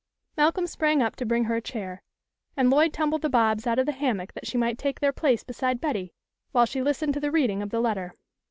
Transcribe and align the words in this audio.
Malcolm 0.35 0.65
sprang 0.65 0.99
up 1.03 1.15
to 1.15 1.27
bring 1.27 1.43
her 1.43 1.53
a 1.57 1.61
chair, 1.61 2.01
and 2.57 2.71
Lloyd 2.71 2.91
tumbled 2.91 3.21
the 3.21 3.29
Bobs 3.29 3.67
out 3.67 3.77
of 3.77 3.85
the 3.85 3.91
hammock 3.91 4.33
that 4.33 4.47
she 4.47 4.57
might 4.57 4.79
take 4.79 4.99
their 4.99 5.13
place 5.13 5.43
beside 5.43 5.79
Betty, 5.79 6.11
while 6.53 6.65
she 6.65 6.81
listened 6.81 7.13
to 7.13 7.19
the 7.19 7.29
reading 7.29 7.61
of 7.61 7.69
the 7.69 7.79
letter. 7.79 8.15